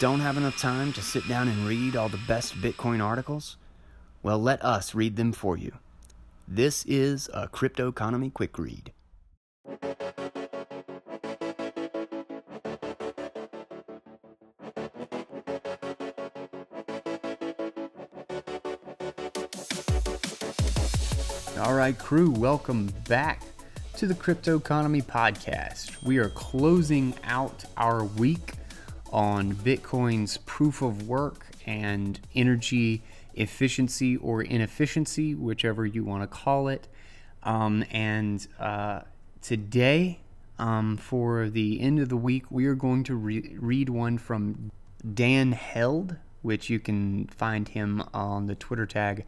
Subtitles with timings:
[0.00, 3.56] Don't have enough time to sit down and read all the best Bitcoin articles?
[4.24, 5.72] Well, let us read them for you.
[6.48, 8.92] This is a Crypto Economy Quick Read.
[21.60, 23.42] All right, crew, welcome back
[23.96, 26.02] to the Crypto Economy Podcast.
[26.02, 28.54] We are closing out our week
[29.14, 33.00] on Bitcoin's proof of work and energy
[33.34, 36.88] efficiency or inefficiency, whichever you want to call it.
[37.44, 39.02] Um, and uh,
[39.40, 40.18] today,
[40.58, 44.72] um, for the end of the week, we are going to re- read one from
[45.14, 49.24] Dan Held, which you can find him on the Twitter tag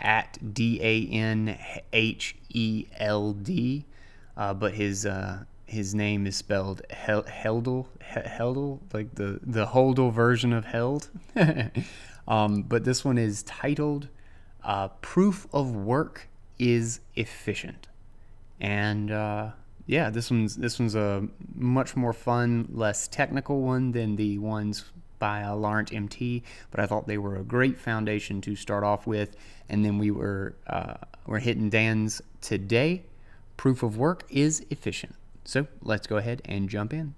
[0.00, 1.58] at D A N
[1.94, 3.86] H E L D,
[4.36, 10.12] uh, but his uh, his name is spelled Hel- Hedl, Hedl, like the the HODL
[10.12, 11.08] version of Held.
[12.28, 14.08] um, but this one is titled
[14.64, 16.28] uh, "Proof of Work
[16.58, 17.86] is Efficient,"
[18.60, 19.50] and uh,
[19.86, 24.84] yeah, this one's this one's a much more fun, less technical one than the ones
[25.20, 29.06] by uh, Laurent MT, but I thought they were a great foundation to start off
[29.06, 29.36] with.
[29.68, 30.94] And then we were uh,
[31.26, 33.04] we're hitting Dan's today.
[33.56, 35.14] Proof of work is efficient.
[35.50, 37.16] So let's go ahead and jump in.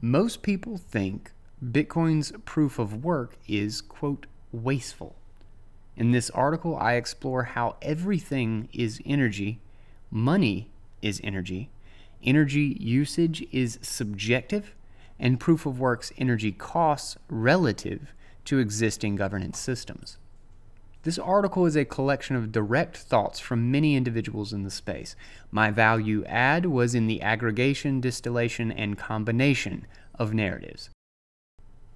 [0.00, 5.16] Most people think Bitcoin's proof of work is, quote, wasteful.
[5.98, 9.60] In this article, I explore how everything is energy,
[10.10, 10.70] money
[11.02, 11.68] is energy,
[12.24, 14.74] energy usage is subjective,
[15.18, 18.14] and proof of work's energy costs relative
[18.46, 20.16] to existing governance systems.
[21.08, 25.16] This article is a collection of direct thoughts from many individuals in the space.
[25.50, 29.86] My value add was in the aggregation, distillation, and combination
[30.18, 30.90] of narratives.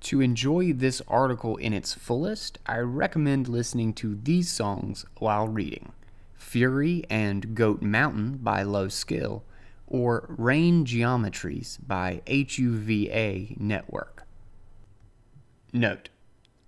[0.00, 5.92] To enjoy this article in its fullest, I recommend listening to these songs while reading
[6.34, 9.44] Fury and Goat Mountain by Low Skill,
[9.86, 14.26] or Rain Geometries by HUVA Network.
[15.70, 16.09] Note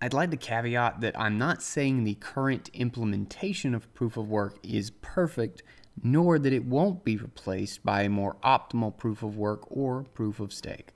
[0.04, 4.58] I'd like to caveat that I'm not saying the current implementation of proof of work
[4.62, 5.62] is perfect,
[6.02, 10.40] nor that it won't be replaced by a more optimal proof of work or proof
[10.40, 10.90] of stake.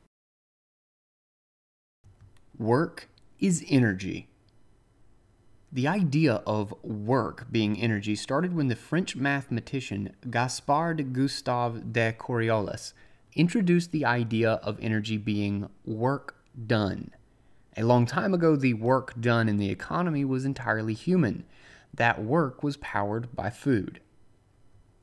[2.59, 3.09] Work
[3.41, 4.29] is energy.
[5.73, 12.93] The idea of work being energy started when the French mathematician Gaspard Gustave de Coriolis
[13.35, 16.37] introduced the idea of energy being work
[16.67, 17.13] done.
[17.78, 21.44] A long time ago, the work done in the economy was entirely human.
[21.94, 24.00] That work was powered by food.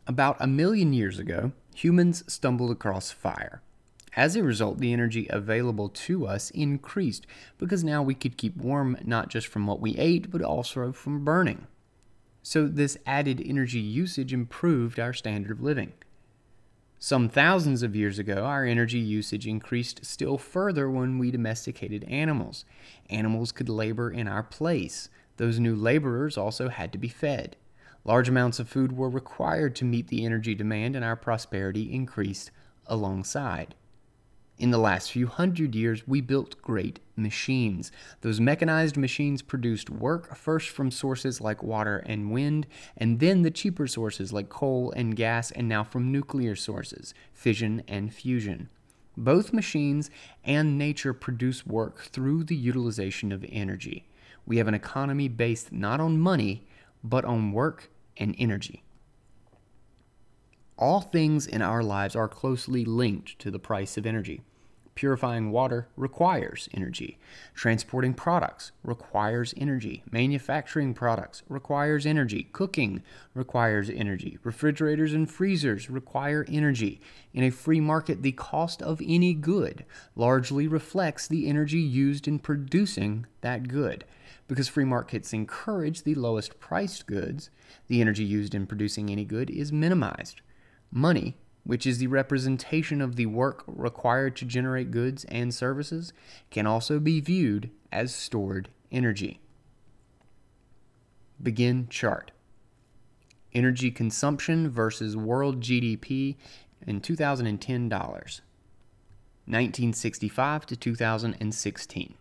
[0.06, 3.62] About a million years ago, humans stumbled across fire.
[4.18, 7.25] As a result, the energy available to us increased
[7.58, 11.24] because now we could keep warm not just from what we ate, but also from
[11.24, 11.68] burning.
[12.44, 15.94] So, this added energy usage improved our standard of living.
[17.06, 22.66] Some thousands of years ago, our energy usage increased still further when we domesticated animals.
[23.12, 25.08] Animals could labor in our place.
[25.38, 27.58] Those new laborers also had to be fed.
[28.06, 32.50] Large amounts of food were required to meet the energy demand, and our prosperity increased
[32.88, 33.76] alongside.
[34.58, 37.92] In the last few hundred years, we built great machines.
[38.22, 43.52] Those mechanized machines produced work first from sources like water and wind, and then the
[43.52, 48.70] cheaper sources like coal and gas, and now from nuclear sources, fission and fusion.
[49.18, 50.10] Both machines
[50.46, 54.08] and nature produce work through the utilization of energy.
[54.46, 56.66] We have an economy based not on money,
[57.04, 58.84] but on work and energy.
[60.78, 64.41] All things in our lives are closely linked to the price of energy.
[64.94, 67.18] Purifying water requires energy.
[67.53, 70.03] Transporting products requires energy.
[70.12, 72.50] Manufacturing products requires energy.
[72.52, 73.03] Cooking
[73.34, 74.38] requires energy.
[74.44, 77.00] Refrigerators and freezers require energy.
[77.33, 82.39] In a free market, the cost of any good largely reflects the energy used in
[82.39, 84.04] producing that good.
[84.48, 87.50] Because free markets encourage the lowest priced goods,
[87.88, 90.42] the energy used in producing any good is minimized.
[90.92, 96.14] Money, which is the representation of the work required to generate goods and services,
[96.52, 99.40] can also be viewed as stored energy.
[101.42, 102.32] Begin chart.
[103.54, 106.36] Energy consumption versus world GDP
[106.86, 108.42] in 2010 dollars.
[109.48, 112.16] 1965 to 2016.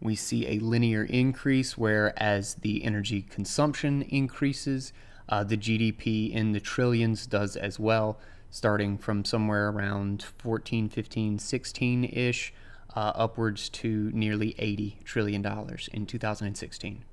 [0.00, 4.92] We see a linear increase where as the energy consumption increases,
[5.30, 8.18] uh, the GDP in the trillions does as well.
[8.52, 12.52] starting from somewhere around 14, 15, 16 ish,
[12.96, 15.46] uh, upwards to nearly $80 trillion
[15.92, 17.04] in 2016.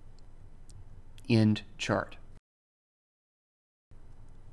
[1.30, 2.18] End chart.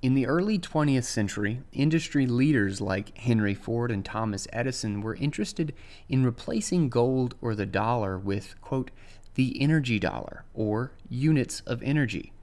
[0.03, 5.73] In the early 20th century, industry leaders like Henry Ford and Thomas Edison were interested
[6.11, 8.91] in replacing gold or the dollar with, quote,
[9.37, 12.34] the energy dollar, or units of energy,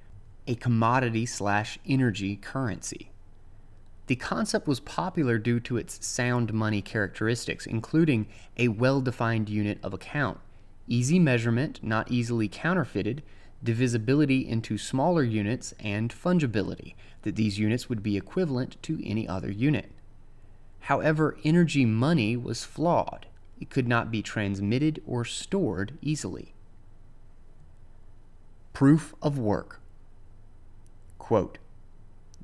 [0.52, 3.10] a commodity slash energy currency.
[4.08, 8.28] The concept was popular due to its sound money characteristics, including
[8.58, 10.42] a well defined unit of account,
[10.90, 13.24] easy measurement, not easily counterfeited,
[13.64, 19.50] divisibility into smaller units, and fungibility, that these units would be equivalent to any other
[19.50, 19.90] unit.
[20.82, 23.26] However, energy money was flawed.
[23.62, 26.54] It could not be transmitted or stored easily.
[28.74, 29.81] Proof of work.
[31.32, 31.60] Quote,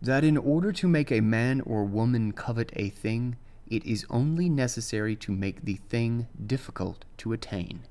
[0.02, 3.36] that in order to make a man or woman covet a thing,
[3.70, 7.82] it is only necessary to make the thing difficult to attain.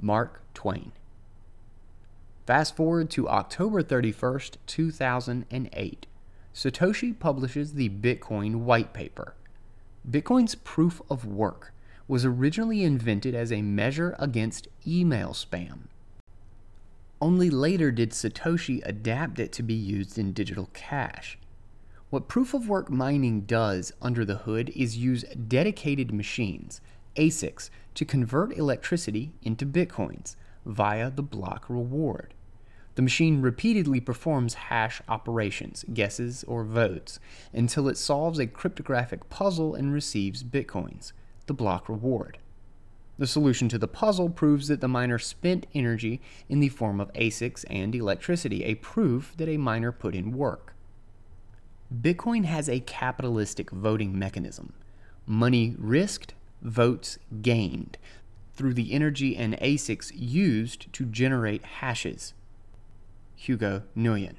[0.00, 0.92] Mark Twain.
[2.46, 6.06] Fast forward to October 31st, 2008.
[6.54, 9.34] Satoshi publishes the Bitcoin white paper.
[10.10, 11.74] Bitcoin's proof of work
[12.08, 15.88] was originally invented as a measure against email spam.
[17.20, 21.38] Only later did Satoshi adapt it to be used in digital cash.
[22.08, 26.80] What proof of work mining does under the hood is use dedicated machines,
[27.16, 30.34] ASICs, to convert electricity into bitcoins
[30.64, 32.32] via the block reward.
[32.94, 37.20] The machine repeatedly performs hash operations, guesses, or votes,
[37.52, 41.12] until it solves a cryptographic puzzle and receives bitcoins,
[41.46, 42.38] the block reward.
[43.20, 47.12] The solution to the puzzle proves that the miner spent energy in the form of
[47.12, 50.74] ASICs and electricity, a proof that a miner put in work.
[51.94, 54.72] Bitcoin has a capitalistic voting mechanism.
[55.26, 56.32] Money risked,
[56.62, 57.98] votes gained
[58.54, 62.32] through the energy and ASICs used to generate hashes.
[63.36, 64.36] Hugo Nguyen.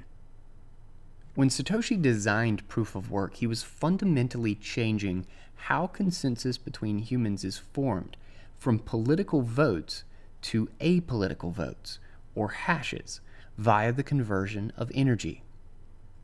[1.36, 5.28] When Satoshi designed proof of work, he was fundamentally changing
[5.68, 8.18] how consensus between humans is formed
[8.61, 10.03] from political votes
[10.39, 11.97] to apolitical votes,
[12.35, 13.19] or hashes,
[13.57, 15.41] via the conversion of energy.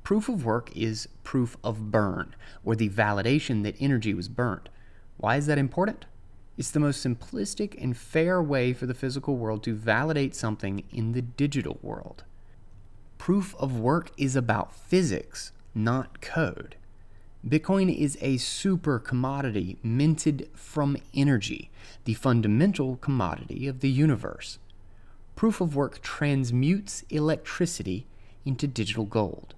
[0.03, 4.69] Proof of work is proof of burn, or the validation that energy was burnt.
[5.17, 6.05] Why is that important?
[6.59, 11.13] It's the most simplistic and fair way for the physical world to validate something in
[11.13, 12.23] the digital world.
[13.17, 16.75] Proof of work is about physics, not code.
[17.45, 21.69] Bitcoin is a super commodity minted from energy,
[22.05, 24.59] the fundamental commodity of the universe.
[25.35, 28.07] Proof of work transmutes electricity
[28.43, 29.53] into digital gold.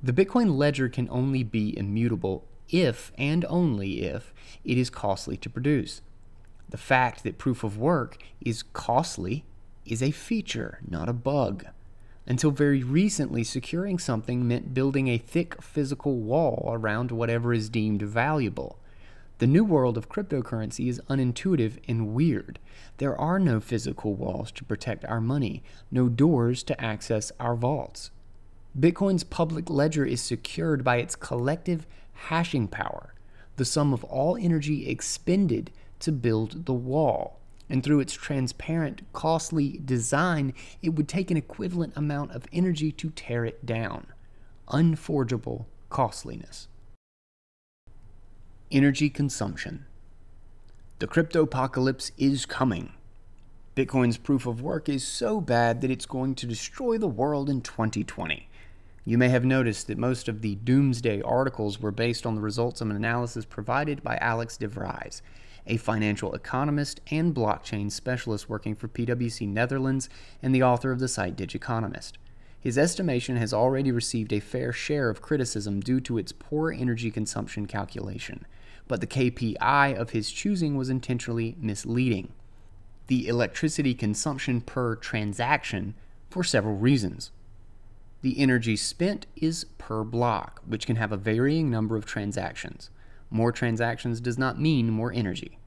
[0.00, 5.50] The Bitcoin ledger can only be immutable if and only if it is costly to
[5.50, 6.02] produce.
[6.68, 9.44] The fact that proof of work is costly
[9.86, 11.66] is a feature, not a bug.
[12.26, 18.02] Until very recently, securing something meant building a thick physical wall around whatever is deemed
[18.02, 18.78] valuable.
[19.38, 22.58] The new world of cryptocurrency is unintuitive and weird.
[22.96, 28.10] There are no physical walls to protect our money, no doors to access our vaults.
[28.78, 33.14] Bitcoin's public ledger is secured by its collective hashing power,
[33.56, 37.40] the sum of all energy expended to build the wall.
[37.68, 43.10] And through its transparent, costly design, it would take an equivalent amount of energy to
[43.10, 44.06] tear it down.
[44.68, 46.68] Unforgeable costliness.
[48.70, 49.86] Energy consumption.
[50.98, 52.92] The cryptopocalypse is coming.
[53.76, 57.60] Bitcoin's proof of work is so bad that it's going to destroy the world in
[57.60, 58.48] 2020.
[59.04, 62.80] You may have noticed that most of the doomsday articles were based on the results
[62.80, 65.20] of an analysis provided by Alex de Vries,
[65.66, 70.08] a financial economist and blockchain specialist working for PwC Netherlands
[70.42, 72.12] and the author of the site Digiconomist.
[72.58, 77.10] His estimation has already received a fair share of criticism due to its poor energy
[77.10, 78.44] consumption calculation,
[78.88, 82.32] but the KPI of his choosing was intentionally misleading.
[83.06, 85.94] The electricity consumption per transaction
[86.28, 87.30] for several reasons.
[88.22, 92.90] The energy spent is per block, which can have a varying number of transactions.
[93.30, 95.58] More transactions does not mean more energy.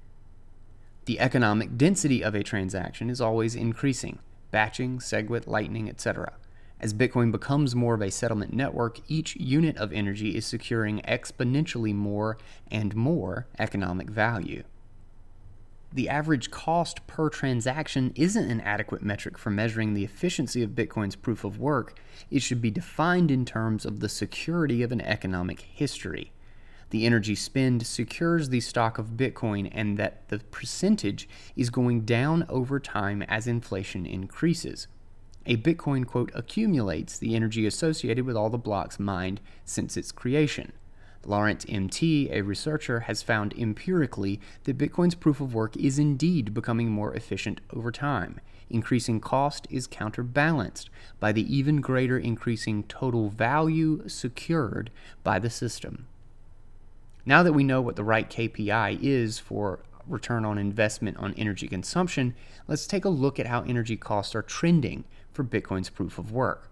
[1.06, 4.20] The economic density of a transaction is always increasing
[4.52, 6.34] batching, SegWit, Lightning, etc.
[6.80, 11.94] As Bitcoin becomes more of a settlement network, each unit of energy is securing exponentially
[11.94, 12.38] more
[12.72, 14.64] and more economic value.
[15.92, 21.16] the average cost per transaction isn't an adequate metric for measuring the efficiency of Bitcoin's
[21.16, 22.00] proof of work.
[22.30, 26.32] It should be defined in terms of the security of an economic history.
[26.90, 32.46] The energy spend secures the stock of Bitcoin and that the percentage is going down
[32.50, 34.88] over time as inflation increases.
[35.46, 40.74] A Bitcoin quote accumulates the energy associated with all the blocks mined since its creation.
[41.26, 46.90] Laurent MT, a researcher, has found empirically that Bitcoin's proof of work is indeed becoming
[46.90, 48.40] more efficient over time.
[48.70, 54.92] Increasing cost is counterbalanced by the even greater increasing total value secured
[55.24, 56.08] by the system.
[57.26, 61.68] Now that we know what the right KPI is for return on investment on energy
[61.68, 62.36] consumption,
[62.68, 66.70] let's take a look at how energy costs are trending for Bitcoin's proof of work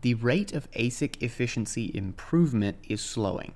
[0.00, 3.52] the rate of ASIC efficiency improvement is slowing.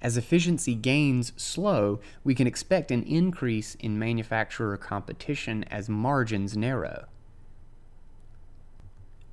[0.00, 7.06] As efficiency gains slow, we can expect an increase in manufacturer competition as margins narrow.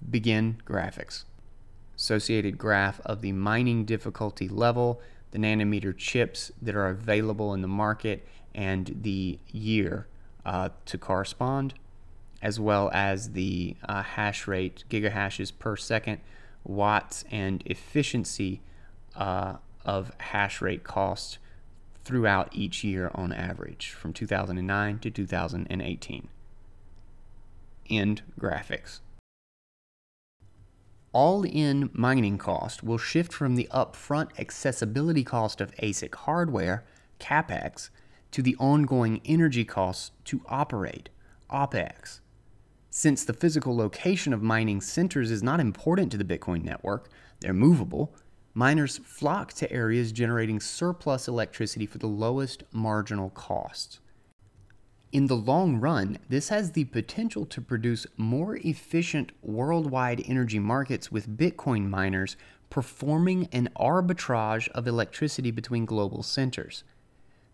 [0.09, 1.25] Begin graphics.
[1.95, 5.01] Associated graph of the mining difficulty level,
[5.35, 10.07] the nanometer chips that are available in the market, and the year
[10.45, 11.73] uh, to correspond,
[12.41, 16.21] as well as the uh, hash rate, gigahashes per second
[16.63, 18.61] watts and efficiency
[19.17, 21.37] uh, of hash rate cost
[22.05, 26.29] throughout each year on average from 2009 to 2018.
[27.89, 29.01] End graphics.
[31.15, 36.83] All in mining cost will shift from the upfront accessibility cost of ASIC hardware,
[37.21, 37.89] CAPEX,
[38.31, 41.07] to the ongoing energy costs to operate,
[41.49, 42.19] OPEX.
[42.89, 47.07] Since the physical location of mining centers is not important to the Bitcoin network,
[47.39, 48.13] they're movable,
[48.53, 54.01] miners flock to areas generating surplus electricity for the lowest marginal costs.
[55.15, 61.09] In the long run, this has the potential to produce more efficient worldwide energy markets
[61.09, 62.35] with Bitcoin miners
[62.69, 66.83] performing an arbitrage of electricity between global centers.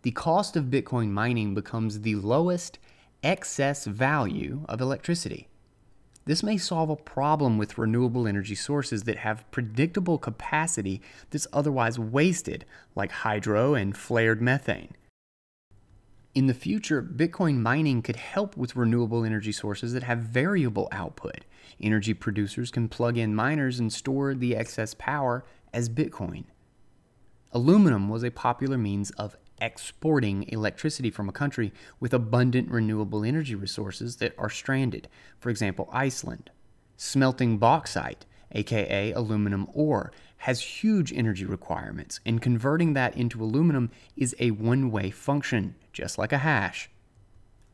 [0.02, 2.80] The cost of Bitcoin mining becomes the lowest
[3.22, 5.48] excess value of electricity.
[6.26, 11.00] This may solve a problem with renewable energy sources that have predictable capacity
[11.30, 12.66] that's otherwise wasted,
[12.96, 14.96] like hydro and flared methane.
[16.34, 21.44] In the future, Bitcoin mining could help with renewable energy sources that have variable output.
[21.82, 26.46] Energy producers can plug in miners and store the excess power as Bitcoin.
[27.52, 33.54] Aluminum was a popular means of exporting electricity from a country with abundant renewable energy
[33.54, 36.50] resources that are stranded, for example, Iceland.
[36.96, 44.36] Smelting bauxite, aka aluminum ore, has huge energy requirements, and converting that into aluminum is
[44.40, 46.90] a one way function, just like a hash.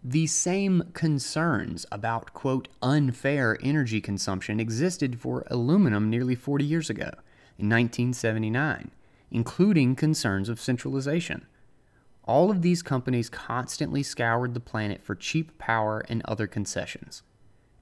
[0.03, 7.09] The same concerns about, quote, unfair energy consumption existed for aluminum nearly 40 years ago,
[7.57, 8.91] in 1979,
[9.31, 11.45] including concerns of centralization.
[12.25, 17.23] All of these companies constantly scoured the planet for cheap power and other concessions.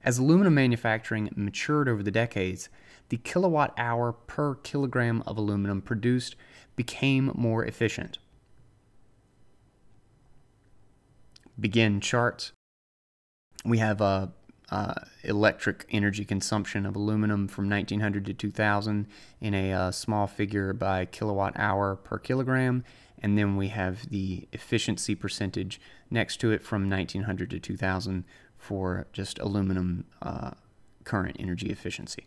[0.04, 2.68] As aluminum manufacturing matured over the decades,
[3.08, 6.36] the kilowatt hour per kilogram of aluminum produced
[6.74, 8.18] became more efficient.
[11.58, 12.52] Begin charts.
[13.64, 14.32] We have a
[14.70, 19.06] uh, electric energy consumption of aluminum from 1900 to 2000
[19.40, 22.82] in a uh, small figure by kilowatt hour per kilogram
[23.22, 28.24] and then we have the efficiency percentage next to it from 1900 to 2000
[28.58, 30.50] for just aluminum uh,
[31.04, 32.26] current energy efficiency.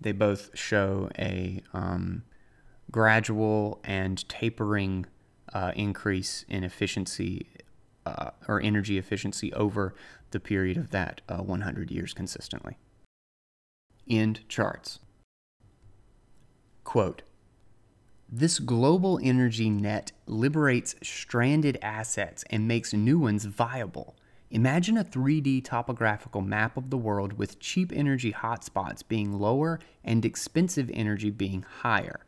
[0.00, 2.24] They both show a um,
[2.90, 5.06] gradual and tapering
[5.52, 7.46] uh, increase in efficiency
[8.06, 9.94] uh, or energy efficiency over
[10.30, 12.76] the period of that uh, 100 years consistently.
[14.08, 14.98] End charts.
[16.82, 17.22] Quote
[18.36, 24.16] this global energy net liberates stranded assets and makes new ones viable.
[24.50, 30.24] Imagine a 3D topographical map of the world with cheap energy hotspots being lower and
[30.24, 32.20] expensive energy being higher.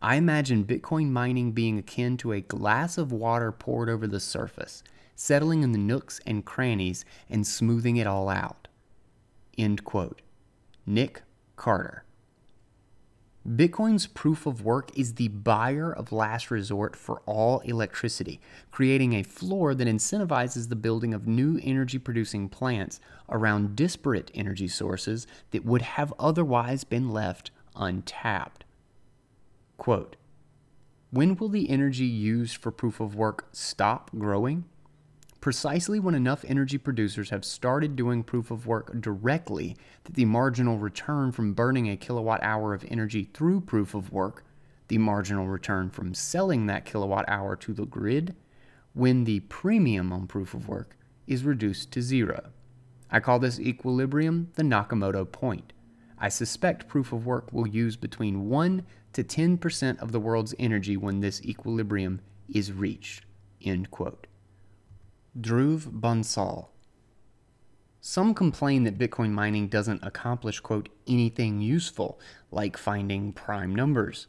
[0.00, 4.84] I imagine Bitcoin mining being akin to a glass of water poured over the surface,
[5.16, 8.68] settling in the nooks and crannies and smoothing it all out.
[9.56, 10.20] End quote.
[10.84, 11.22] Nick
[11.56, 12.04] Carter.
[13.46, 19.22] Bitcoin's proof of work is the buyer of last resort for all electricity, creating a
[19.22, 25.64] floor that incentivizes the building of new energy producing plants around disparate energy sources that
[25.64, 28.64] would have otherwise been left untapped.
[29.76, 30.16] Quote
[31.10, 34.64] When will the energy used for proof of work stop growing?
[35.44, 40.78] Precisely when enough energy producers have started doing proof of work directly that the marginal
[40.78, 44.42] return from burning a kilowatt hour of energy through proof of work,
[44.88, 48.34] the marginal return from selling that kilowatt hour to the grid,
[48.94, 50.96] when the premium on proof of work
[51.26, 52.48] is reduced to zero.
[53.10, 55.74] I call this equilibrium the Nakamoto point.
[56.18, 58.82] I suspect proof of work will use between 1
[59.12, 63.26] to 10% of the world's energy when this equilibrium is reached.
[63.62, 64.26] End quote.
[65.38, 66.68] Dhruv Bansal.
[68.00, 72.20] Some complain that Bitcoin mining doesn't accomplish, quote, anything useful,
[72.52, 74.28] like finding prime numbers.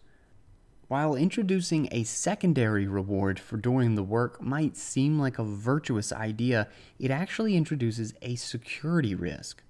[0.87, 6.67] While introducing a secondary reward for doing the work might seem like a virtuous idea,
[6.97, 9.61] it actually introduces a security risk.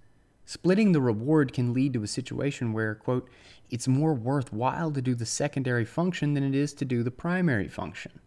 [0.45, 3.27] Splitting the reward can lead to a situation where, quote,
[3.69, 7.67] it's more worthwhile to do the secondary function than it is to do the primary
[7.67, 8.21] function.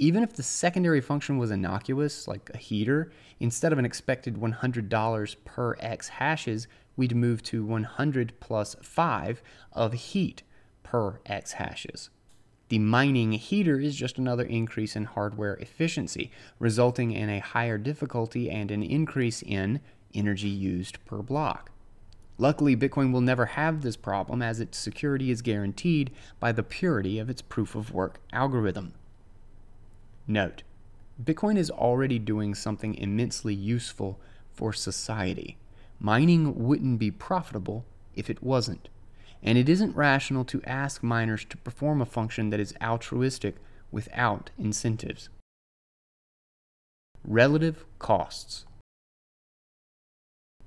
[0.00, 5.36] Even if the secondary function was innocuous, like a heater, instead of an expected $100
[5.44, 10.44] per X hashes, we'd move to 100 plus 5 of heat
[10.84, 12.10] per X hashes.
[12.68, 18.50] The mining heater is just another increase in hardware efficiency, resulting in a higher difficulty
[18.50, 19.80] and an increase in
[20.14, 21.72] energy used per block.
[22.36, 27.18] Luckily, Bitcoin will never have this problem as its security is guaranteed by the purity
[27.18, 28.94] of its proof of work algorithm.
[30.28, 30.62] Note
[31.20, 34.20] Bitcoin is already doing something immensely useful
[34.52, 35.56] for society.
[35.98, 38.88] Mining wouldn't be profitable if it wasn't
[39.42, 43.56] and it isn't rational to ask miners to perform a function that is altruistic
[43.90, 45.28] without incentives.
[47.24, 48.64] Relative costs.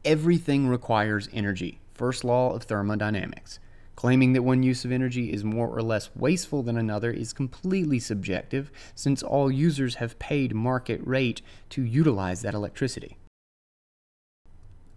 [0.03, 3.60] Everything requires energy, first law of thermodynamics.
[3.95, 8.00] Claiming that one use of energy is more or less wasteful than another is completely
[8.00, 13.17] subjective, since all users have paid market rate to utilize that electricity.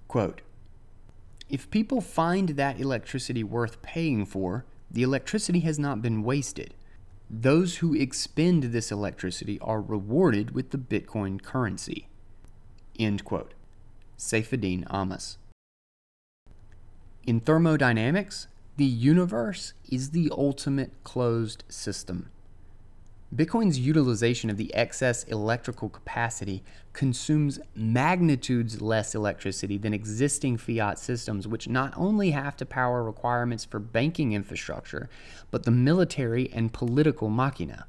[0.08, 0.42] Quote,
[1.50, 6.74] if people find that electricity worth paying for, the electricity has not been wasted.
[7.28, 12.08] Those who expend this electricity are rewarded with the Bitcoin currency.
[12.98, 13.54] End quote.
[14.16, 15.36] Saifedean Ammous.
[17.26, 22.30] In thermodynamics, the universe is the ultimate closed system.
[23.34, 31.48] Bitcoin's utilization of the excess electrical capacity consumes magnitudes less electricity than existing fiat systems,
[31.48, 35.08] which not only have to power requirements for banking infrastructure,
[35.50, 37.86] but the military and political machina.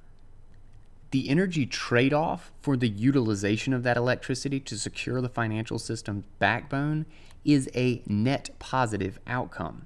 [1.12, 6.26] The energy trade off for the utilization of that electricity to secure the financial system's
[6.40, 7.06] backbone
[7.44, 9.86] is a net positive outcome.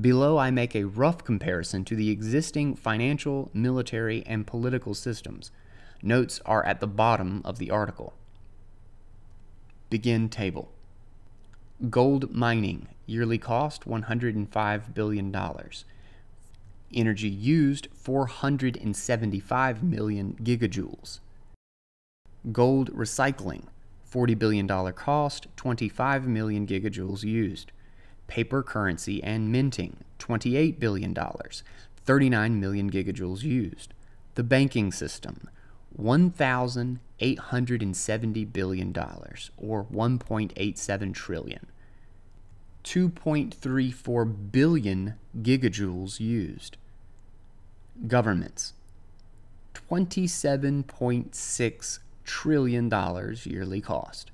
[0.00, 5.50] Below, I make a rough comparison to the existing financial, military, and political systems.
[6.02, 8.12] Notes are at the bottom of the article.
[9.90, 10.70] Begin table.
[11.90, 15.36] Gold mining, yearly cost $105 billion.
[16.94, 21.18] Energy used 475 million gigajoules.
[22.52, 23.64] Gold recycling,
[24.08, 27.72] $40 billion cost, 25 million gigajoules used
[28.28, 31.16] paper currency and minting, $28 billion,
[32.04, 33.92] 39 million gigajoules used.
[34.36, 35.48] The banking system,
[36.00, 38.96] $1,870 billion,
[39.56, 41.66] or $1.87 trillion.
[42.84, 46.76] 2.34 billion gigajoules used.
[48.06, 48.74] Governments,
[49.74, 52.92] $27.6 trillion
[53.44, 54.30] yearly cost.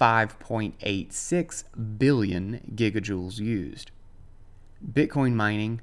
[0.00, 1.64] 5.86
[1.98, 3.90] billion gigajoules used.
[4.92, 5.80] Bitcoin mining,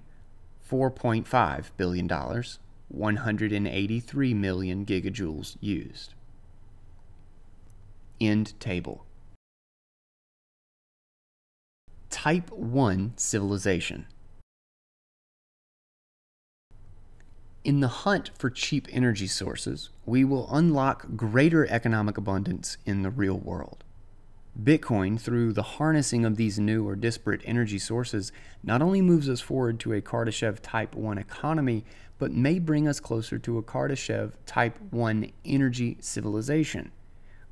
[0.70, 2.08] $4.5 billion,
[2.90, 6.14] 183 million gigajoules used.
[8.22, 9.06] End table.
[12.10, 14.06] Type 1 civilization.
[17.64, 23.10] In the hunt for cheap energy sources, we will unlock greater economic abundance in the
[23.10, 23.84] real world.
[24.62, 28.32] Bitcoin, through the harnessing of these new or disparate energy sources,
[28.64, 31.84] not only moves us forward to a Kardashev Type 1 economy,
[32.20, 36.92] but may bring us closer to a Kardashev Type 1 energy civilization.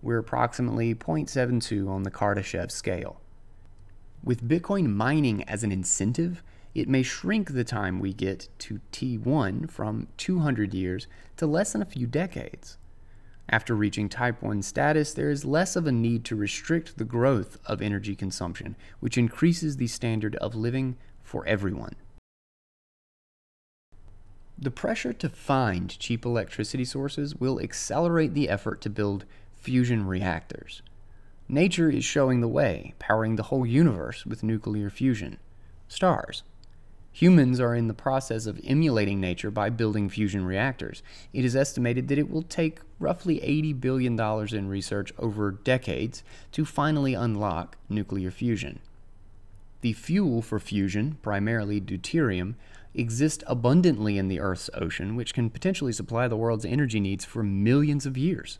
[0.04, 3.20] We're approximately 0.72 on the Kardashev scale.
[4.24, 6.44] With Bitcoin mining as an incentive,
[6.76, 11.82] it may shrink the time we get to T1 from 200 years to less than
[11.82, 12.78] a few decades.
[13.52, 17.58] After reaching type 1 status, there is less of a need to restrict the growth
[17.66, 21.96] of energy consumption, which increases the standard of living for everyone.
[24.58, 30.82] The pressure to find cheap electricity sources will accelerate the effort to build fusion reactors.
[31.50, 35.40] Nature is showing the way, powering the whole universe with nuclear fusion.
[35.90, 36.44] Stars.
[37.14, 41.04] Humans are in the process of emulating nature by building fusion reactors.
[41.34, 44.20] It is estimated that it will take roughly $80 billion
[44.56, 48.80] in research over decades to finally unlock nuclear fusion.
[49.82, 52.56] The fuel for fusion, primarily deuterium,
[52.94, 57.44] exists abundantly in the Earth's ocean, which can potentially supply the world's energy needs for
[57.44, 58.60] millions of years.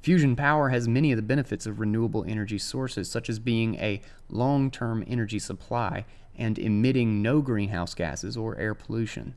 [0.00, 4.00] Fusion power has many of the benefits of renewable energy sources, such as being a
[4.30, 6.04] long term energy supply
[6.38, 9.34] and emitting no greenhouse gases or air pollution.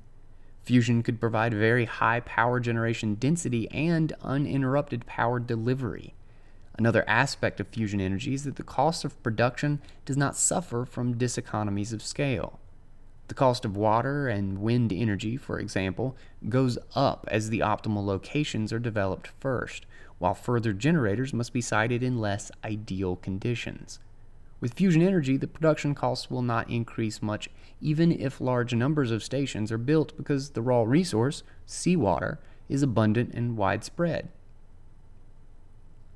[0.64, 6.14] Fusion could provide very high power generation density and uninterrupted power delivery.
[6.78, 11.16] Another aspect of fusion energy is that the cost of production does not suffer from
[11.16, 12.60] diseconomies of scale.
[13.28, 16.16] The cost of water and wind energy, for example,
[16.50, 19.86] goes up as the optimal locations are developed first,
[20.18, 24.00] while further generators must be sited in less ideal conditions.
[24.62, 27.50] With fusion energy, the production costs will not increase much,
[27.82, 33.34] even if large numbers of stations are built because the raw resource, seawater, is abundant
[33.34, 34.30] and widespread.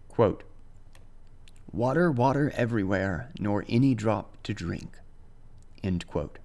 [0.08, 0.44] Quote,
[1.74, 4.98] Water, water everywhere, nor any drop to drink.
[5.84, 6.38] End quote.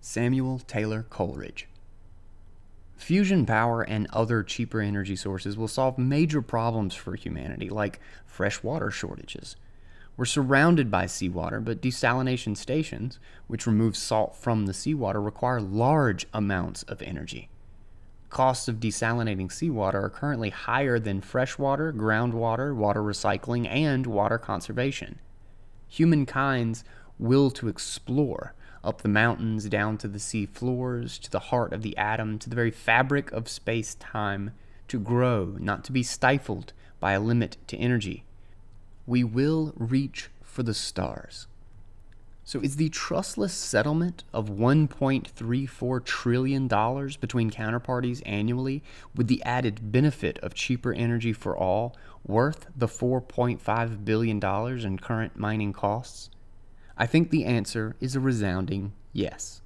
[0.00, 1.66] Samuel Taylor Coleridge.
[2.96, 8.62] Fusion power and other cheaper energy sources will solve major problems for humanity, like fresh
[8.62, 9.56] water shortages.
[10.20, 16.26] We're surrounded by seawater, but desalination stations, which remove salt from the seawater, require large
[16.34, 17.48] amounts of energy.
[18.28, 25.20] Costs of desalinating seawater are currently higher than freshwater, groundwater, water recycling, and water conservation.
[25.88, 26.84] Humankind's
[27.18, 28.54] will to explore
[28.84, 32.50] up the mountains, down to the sea floors, to the heart of the atom, to
[32.50, 34.50] the very fabric of space time,
[34.86, 38.26] to grow, not to be stifled by a limit to energy.
[39.06, 41.46] We will reach for the stars.
[42.44, 48.82] So, is the trustless settlement of $1.34 trillion between counterparties annually,
[49.14, 51.94] with the added benefit of cheaper energy for all,
[52.26, 54.44] worth the $4.5 billion
[54.84, 56.30] in current mining costs?
[56.98, 59.62] I think the answer is a resounding yes.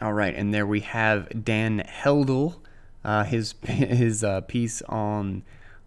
[0.00, 2.56] All right, and there we have Dan Hedl,
[3.08, 5.42] uh, his his uh, piece on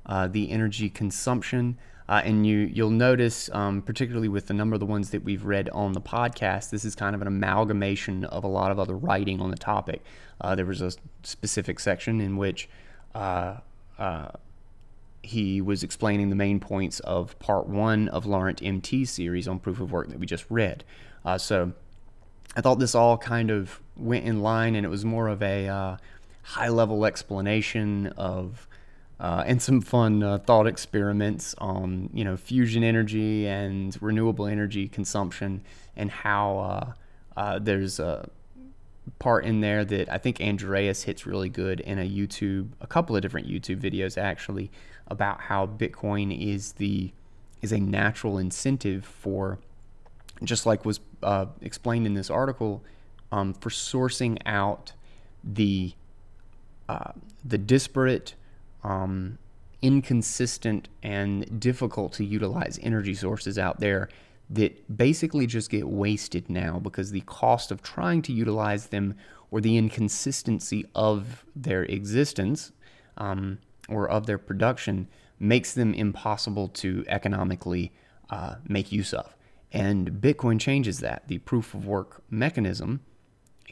[0.08, 1.78] uh, the energy consumption.
[2.10, 5.46] Uh, and you you'll notice, um, particularly with the number of the ones that we've
[5.46, 8.98] read on the podcast, this is kind of an amalgamation of a lot of other
[8.98, 10.02] writing on the topic.
[10.42, 10.92] Uh, there was a
[11.24, 12.68] specific section in which
[15.24, 19.80] he was explaining the main points of part one of Laurent MT's series on proof
[19.80, 20.84] of work that we just read.
[21.24, 21.72] Uh, so
[22.56, 25.68] I thought this all kind of went in line, and it was more of a
[25.68, 25.98] uh,
[26.44, 28.68] high level explanation of.
[29.20, 34.88] Uh, and some fun uh, thought experiments on you know fusion energy and renewable energy
[34.88, 35.62] consumption
[35.96, 36.94] and how uh,
[37.40, 38.28] uh, there's a
[39.20, 43.16] part in there that I think Andreas hits really good in a YouTube, a couple
[43.16, 44.72] of different YouTube videos actually,
[45.08, 47.12] about how Bitcoin is the
[47.62, 49.60] is a natural incentive for,
[50.44, 52.84] just like was uh, explained in this article,
[53.32, 54.94] um, for sourcing out
[55.44, 55.94] the
[56.92, 57.14] uh,
[57.46, 58.36] the disparate,
[58.84, 59.38] um,
[59.82, 64.10] inconsistent, and difficult to utilize energy sources out there
[64.50, 69.16] that basically just get wasted now because the cost of trying to utilize them
[69.52, 72.74] or the inconsistency of their existence
[73.16, 75.08] um, or of their production
[75.40, 77.94] makes them impossible to economically
[78.30, 79.34] uh, make use of.
[79.72, 81.30] And Bitcoin changes that.
[81.30, 83.00] The proof of work mechanism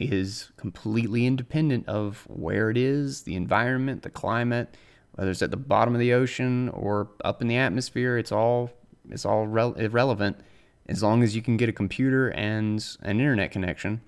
[0.00, 4.76] is completely independent of where it is, the environment, the climate,
[5.12, 8.16] whether it's at the bottom of the ocean or up in the atmosphere.
[8.18, 8.70] It's all
[9.08, 10.38] it's all re- irrelevant
[10.86, 14.00] as long as you can get a computer and an internet connection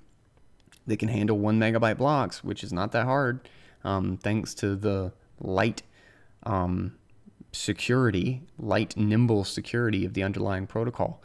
[0.86, 3.48] that can handle one megabyte blocks, which is not that hard,
[3.84, 5.82] um, thanks to the light
[6.44, 6.96] um,
[7.52, 11.22] security, light, nimble security of the underlying protocol.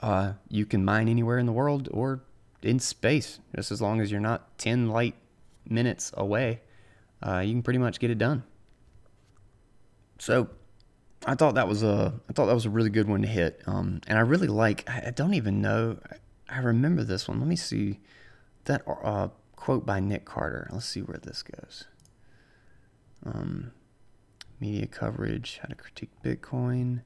[0.00, 2.22] Uh, you can mine anywhere in the world or
[2.66, 5.14] in space, just as long as you're not 10 light
[5.68, 6.60] minutes away.
[7.22, 8.42] Uh, you can pretty much get it done.
[10.18, 10.48] So,
[11.26, 13.62] I thought that was a I thought that was a really good one to hit.
[13.66, 14.88] Um, and I really like.
[14.88, 15.98] I don't even know.
[16.48, 17.40] I remember this one.
[17.40, 17.98] Let me see
[18.64, 20.68] that uh, quote by Nick Carter.
[20.70, 21.84] Let's see where this goes.
[23.24, 23.72] Um,
[24.60, 27.02] media coverage, how to critique Bitcoin,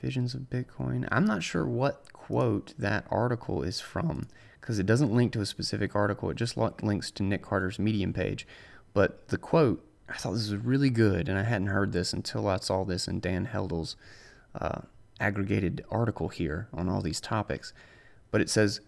[0.00, 1.08] Visions of Bitcoin.
[1.10, 4.28] I'm not sure what quote that article is from
[4.60, 6.30] because it doesn't link to a specific article.
[6.30, 8.46] It just links to Nick Carter's Medium page.
[8.92, 12.48] But the quote, I thought this was really good, and I hadn't heard this until
[12.48, 13.96] I saw this in Dan Hedl's
[14.54, 14.80] uh,
[15.20, 17.72] aggregated article here on all these topics.
[18.30, 18.80] But it says,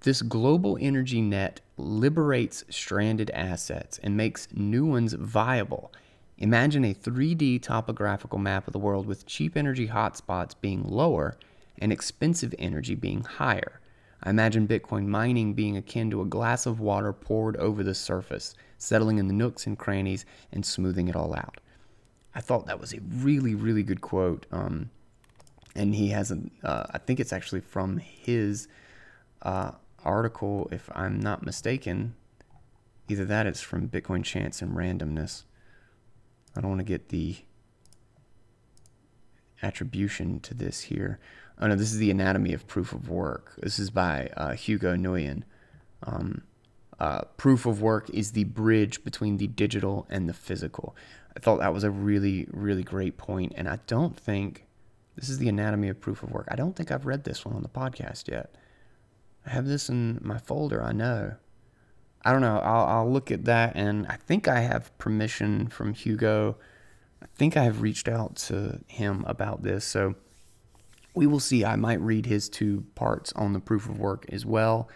[0.00, 5.92] this global energy net liberates stranded assets and makes new ones viable.
[6.38, 11.36] Imagine a 3D topographical map of the world with cheap energy hotspots being lower
[11.78, 13.80] and expensive energy being higher.
[14.22, 18.54] I imagine Bitcoin mining being akin to a glass of water poured over the surface,
[18.78, 21.60] settling in the nooks and crannies and smoothing it all out.
[22.34, 24.46] I thought that was a really, really good quote.
[24.50, 24.90] Um,
[25.74, 28.68] and he has a, uh, I think it's actually from his
[29.42, 29.72] uh,
[30.04, 32.14] article, if I'm not mistaken.
[33.08, 35.44] Either that, it's from Bitcoin Chance and Randomness.
[36.56, 37.36] I don't want to get the
[39.62, 41.18] attribution to this here.
[41.58, 43.54] Oh no, this is the anatomy of proof of work.
[43.62, 45.42] This is by uh, Hugo Nguyen.
[46.02, 46.42] Um,
[46.98, 50.96] uh, proof of work is the bridge between the digital and the physical.
[51.36, 54.66] I thought that was a really, really great point, and I don't think
[55.16, 56.48] this is the anatomy of proof of work.
[56.50, 58.54] I don't think I've read this one on the podcast yet.
[59.46, 60.82] I have this in my folder.
[60.82, 61.34] I know.
[62.24, 62.58] I don't know.
[62.58, 66.56] I'll, I'll look at that, and I think I have permission from Hugo.
[67.22, 70.16] I think I have reached out to him about this, so
[71.16, 71.64] we will see.
[71.64, 74.88] I might read his two parts on the proof of work as well.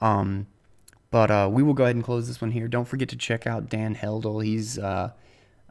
[0.00, 0.46] Um,
[1.10, 2.68] but uh, we will go ahead and close this one here.
[2.68, 4.42] Don't forget to check out Dan Hedl.
[4.44, 5.10] He's uh,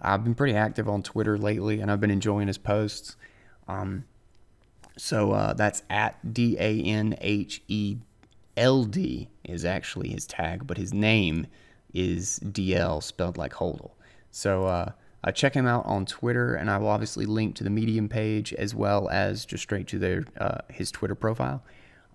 [0.02, 3.16] I've been pretty active on Twitter lately, and I've been enjoying his posts.
[3.68, 4.06] Um,
[4.98, 7.98] so uh, that's at D A N H E
[8.56, 11.48] L D is actually his tag, but his name
[11.94, 13.92] is DL spelled like HODL.
[14.32, 14.94] So
[15.28, 18.54] uh, check him out on Twitter, and I will obviously link to the Medium page
[18.54, 21.64] as well as just straight to their uh, his Twitter profile,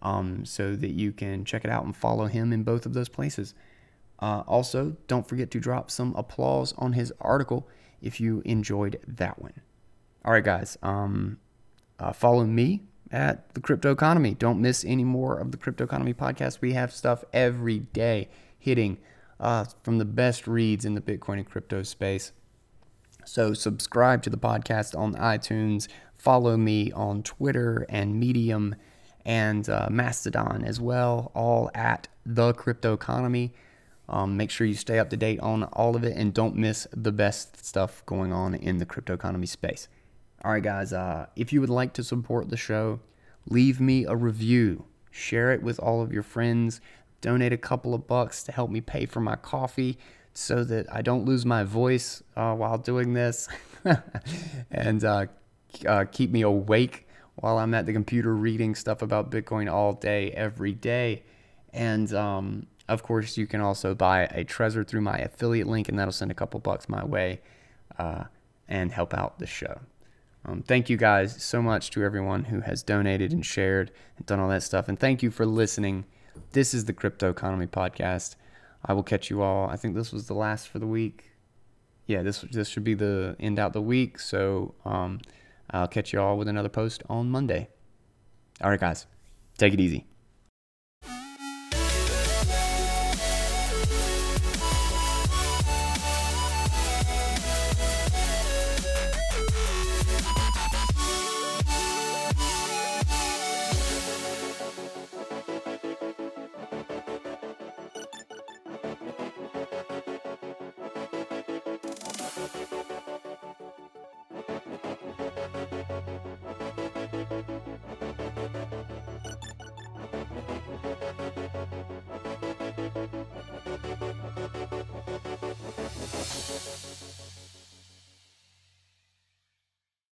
[0.01, 3.11] um, so that you can check it out and follow him in both of those
[3.11, 3.55] places.
[4.18, 7.68] Uh, also, don't forget to drop some applause on his article
[8.01, 9.61] if you enjoyed that one.
[10.25, 10.79] All right, guys.
[10.83, 11.38] Um,
[11.98, 14.33] uh, follow me at the Crypto Economy.
[14.33, 16.62] Don't miss any more of the Crypto Economy podcast.
[16.62, 18.96] We have stuff every day hitting
[19.38, 22.33] uh, from the best reads in the Bitcoin and crypto space.
[23.24, 25.88] So subscribe to the podcast on iTunes.
[26.16, 28.74] Follow me on Twitter and Medium
[29.24, 33.52] and uh, Mastodon as well, all at the Crypto Economy.
[34.08, 36.87] Um, make sure you stay up to date on all of it and don't miss
[36.92, 39.88] the best stuff going on in the crypto economy space.
[40.44, 43.00] All right, guys, uh, if you would like to support the show,
[43.48, 46.80] leave me a review, share it with all of your friends,
[47.20, 49.98] donate a couple of bucks to help me pay for my coffee
[50.35, 53.49] so that I don't lose my voice uh, while doing this
[54.71, 55.27] and uh,
[55.87, 60.31] uh, keep me awake while I'm at the computer reading stuff about Bitcoin all day,
[60.33, 61.23] every day.
[61.73, 65.99] And um, of course, you can also buy a Trezor through my affiliate link, and
[65.99, 67.40] that'll send a couple bucks my way
[67.99, 68.25] uh,
[68.68, 69.81] and help out the show.
[70.45, 74.40] Um, thank you guys so much to everyone who has donated and shared and done
[74.40, 74.88] all that stuff.
[74.88, 76.05] And thank you for listening.
[76.51, 78.35] This is the Crypto Economy Podcast.
[78.85, 79.68] I will catch you all.
[79.68, 81.31] I think this was the last for the week.
[82.07, 84.18] Yeah, this this should be the end out the week.
[84.18, 85.21] So um,
[85.71, 87.68] I'll catch you all with another post on Monday.
[88.61, 89.07] All right, guys,
[89.57, 90.07] take it easy.